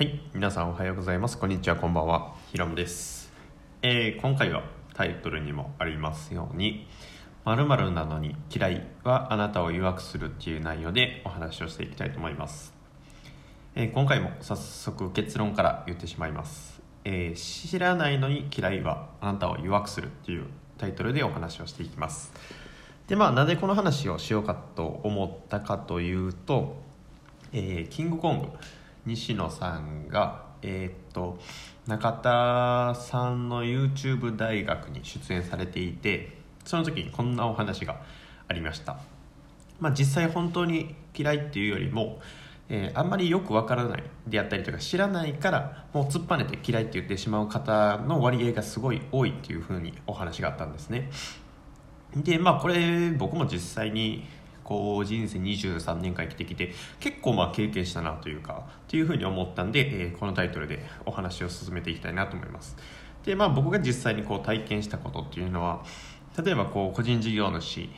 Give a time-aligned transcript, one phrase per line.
[0.00, 1.36] はい、皆さんおはようございます。
[1.36, 2.34] こんにちは、こんばんは。
[2.50, 3.30] ひろむです。
[3.82, 4.62] えー今回は
[4.94, 6.88] タイトルにもありますように、
[7.44, 12.72] 〇〇なのに嫌いはあなたを誘惑するっていう内容でお話をしていきたいと思います。
[13.74, 16.80] えー今回も早速結論から言ってしまいます。
[17.04, 20.46] えー知らないのに嫌いはあなたを誘惑するっていう
[20.78, 22.32] タイトルでお話をしていきます。
[23.06, 26.78] で、まあ、なぜこの話をしようかと思ったかというと、
[27.52, 28.48] えキングコング
[29.06, 31.38] 西野さんが、えーっと
[31.86, 38.00] 中田さんの YouTube 大学に出演されていてその時にこんなお話が
[38.46, 39.00] ありました、
[39.80, 42.20] まあ、実際本当に嫌いっていうよりも、
[42.68, 51.10] えーあんまりよくわからないであったりとか知らないからもう突っぱねて嫌いって言ってしまう方の割合がすごい多いっていうふうにお話があったんですね。
[52.14, 54.28] でまあこれ僕も実際に
[54.70, 62.76] こう人生23年間生きてきて結構まあ経験したなというかっていうふうに思ったんで、えーこのタイトルでお話を進めていきたいなと思います。
[63.24, 65.82] でまあ僕が実際にこう体験したことっていうのは
[66.40, 67.88] 例えばこう個人事業主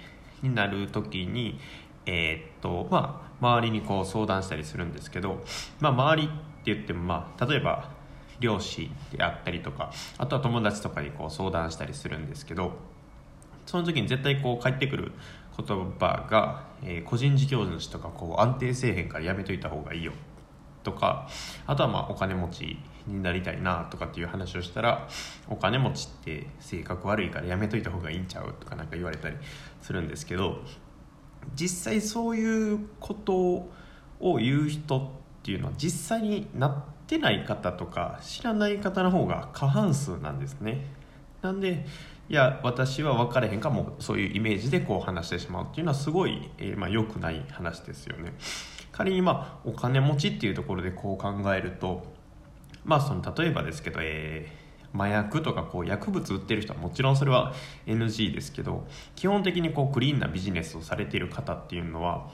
[0.42, 1.60] になる時に
[2.06, 5.44] えーっとまあ周りにこう相談したりするんですけど
[5.78, 7.90] まあ周りって言ってもまあ例えば
[8.40, 12.72] 漁師であったりとかあとは友達とかにこう相談したりするんですけど
[13.66, 15.12] その時に絶対こう返ってくる
[15.56, 15.66] 言
[15.98, 20.12] 葉が、えー個人事業主とかこう安定せえへんからやめといた方がいいよ。
[20.82, 21.28] とか
[21.66, 25.08] あとはまあお金持ちになりたいなとかっていう話をしたら
[25.48, 29.36] お金持ちって性格悪いからやめといた方がいいんちゃうとかなんか言われたり
[29.80, 30.58] するんですけど
[31.54, 33.34] 実際そういうこと
[34.20, 35.02] を言う人っ
[35.42, 36.74] ていうのは実際になっ
[37.06, 40.86] てない方とか知らない方の方が過半数なんですね。
[41.42, 41.84] なんで
[42.32, 48.32] いや私は分かれへんかもそういうイメージでこう話してしまうっていうのはすごい、えーまあ、良くない話ですよね。
[48.90, 52.06] 仮にまあお金持ちっていうところでこう考えると
[52.86, 54.62] まあその例えばですけど、えー
[54.94, 57.54] 麻薬とかこう薬物売ってる人はもちろんそれは
[57.86, 62.28] NG ですけど基本的にこうクリーンなビジネスをされている方っていうのは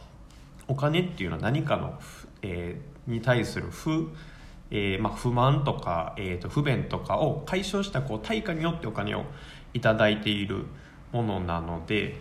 [0.67, 2.01] お金っていうのは何かの、
[2.43, 4.11] えーに対する不,、
[4.73, 9.25] えーまあ、不満とか、えーと不便とかを解消したこう対価によってお金を
[9.75, 10.67] いただいている
[11.13, 12.17] ものなので、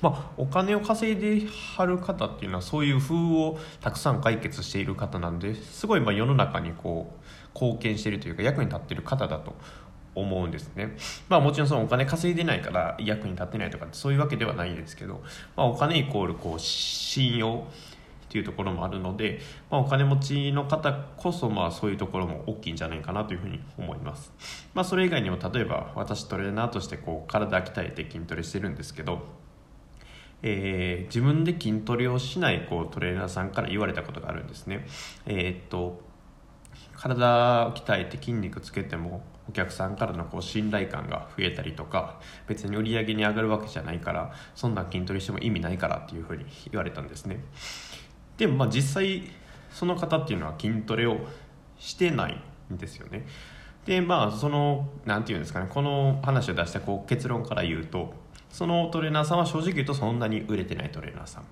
[0.00, 9.54] まあ、お金を稼いではる方っていうのはそういう風をたくさん解決している方なんですごいまあ世の中にこう貢献しているというか役に立っている方だと
[10.14, 10.96] 思うんですね。
[11.28, 15.22] まあもちろんそのお金稼いでないから役に立ってないとかってそういうわけではないですけど、
[15.56, 17.64] まあ、お金イコールこう信用
[18.32, 24.32] っていうところもあるので、まあ、お金持ちの方こそまあそういうところも大きいんじゃないかなというふうに思います。
[24.72, 29.20] まあそれ以外にも例えば私トレーナーとしてこう体鍛えて筋トレしてるんですけど、
[30.40, 34.86] えー自分で筋トレをしないこうトレーナーさんから言われたことがあるんですね。
[35.26, 36.10] えーっと
[36.94, 47.42] 体を鍛えて筋肉つけてもお客さんからのこう信頼感が増えたりとか別に売り上げに上がるわけじゃないからそんな筋トレしても意味ないからっていうふうに言われたんですね
[48.36, 49.22] でもまあ実際
[49.72, 51.18] その方っていうのは筋トレを
[51.78, 52.38] してない
[52.72, 53.26] んですよね。
[53.86, 58.14] でまあそのなんていうんですかねこの話を出したこう結論から言うと
[58.50, 61.44] そのトレーナーさんは正直言うとそんなに売れてないトレーナーさん。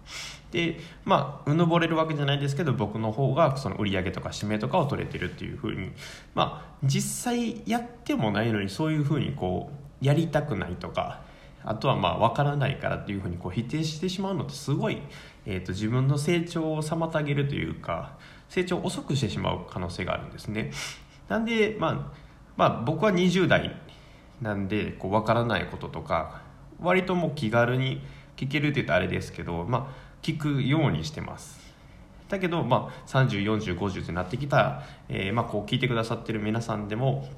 [0.53, 5.91] でまあうぬぼれるわけじゃないですけど僕の方がその売り上げとか指名とかを取れてるっていうふうに。
[6.35, 9.71] まあ実際やってもないのにそういうふうにこ
[10.03, 11.21] うやりたくないとか
[11.65, 14.99] あとはまあ分からないからっていうふうにこう否定してしまうのってすごい、
[15.47, 18.19] えー、と自分の成長を妨げるというか
[18.49, 20.71] 成長を遅くしてしまう可能性があるんですね。
[21.29, 22.13] なんでまあ
[22.57, 23.75] まあ僕は20代
[24.43, 26.43] なんでこう分からないこととか
[26.81, 28.03] 割ともう気軽に
[28.37, 31.61] 聞けるって言うとあれですけど、まあ、聞くようにしてます。
[32.29, 37.29] だけど、まあ、304050ってなってきた、えーまあ、こう聞いてくださってる皆さんでも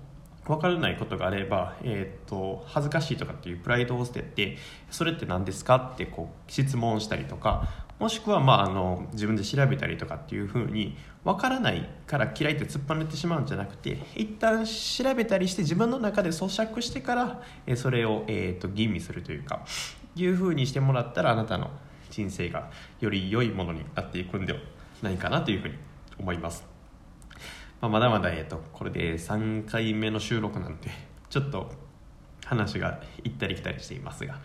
[0.46, 4.58] 分からないことがあれば、えー、と恥ずかしいとかっていうプライドを捨てて
[4.90, 17.42] それって何ですかってこう質問したりとかもしくは、まあ、あの自分で調べたりとかっていうふうに分からないから嫌いって突っぱねてしまうんじゃなくて一旦調べたりして自分の中で咀嚼してから
[17.76, 19.64] それを、えー、と吟味するというか
[20.16, 21.70] いうふうにしてもらったらあなたの
[22.10, 24.58] 人生がより良いものになっていくんでは
[25.00, 25.74] ないかなというふうに
[26.18, 26.66] 思います。
[27.80, 30.90] まあ、まだまだ、えー、とこれで3回目の収録なんで
[31.30, 31.70] ちょっと
[32.44, 34.40] 話が行ったり来たりしていますが、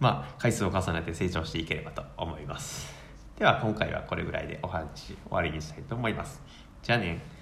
[0.00, 3.01] まあ、回数を重ねて成長していければと思います
[3.38, 6.40] では今回はこれぐらいでお話終わりにしたいと思います。
[6.82, 7.41] じゃあね。